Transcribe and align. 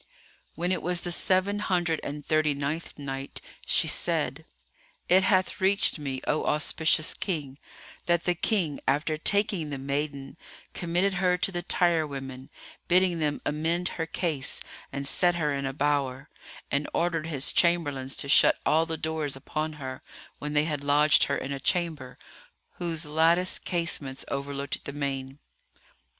When 0.55 0.71
it 0.71 0.81
was 0.81 1.01
the 1.01 1.11
Seven 1.11 1.59
Hundred 1.59 1.99
and 2.03 2.25
Thirty 2.25 2.55
ninth 2.55 2.97
Night, 2.97 3.39
She 3.67 3.87
said, 3.87 4.45
It 5.07 5.21
hath 5.21 5.61
reached 5.61 5.99
me, 5.99 6.21
O 6.25 6.43
auspicious 6.45 7.13
King, 7.13 7.59
that 8.07 8.23
the 8.23 8.33
King 8.33 8.79
after 8.87 9.15
taking 9.15 9.69
the 9.69 9.77
maiden, 9.77 10.37
committed 10.73 11.13
her 11.13 11.37
to 11.37 11.51
the 11.51 11.61
tire 11.61 12.07
women 12.07 12.49
bidding 12.87 13.19
them 13.19 13.41
amend 13.45 13.89
her 13.89 14.07
case 14.07 14.59
and 14.91 15.07
set 15.07 15.35
her 15.35 15.53
in 15.53 15.67
a 15.67 15.71
bower, 15.71 16.29
and 16.71 16.89
ordered 16.95 17.27
his 17.27 17.53
chamberlains 17.53 18.15
to 18.15 18.27
shut 18.27 18.57
all 18.65 18.87
the 18.87 18.97
doors 18.97 19.35
upon 19.35 19.73
her 19.73 20.01
when 20.39 20.53
they 20.53 20.63
had 20.65 20.83
lodged 20.83 21.25
her 21.25 21.37
in 21.37 21.51
a 21.51 21.59
chamber 21.59 22.17
whose 22.79 23.05
latticed 23.05 23.65
casements 23.65 24.25
overlooked 24.29 24.83
the 24.85 24.93
main. 24.93 25.37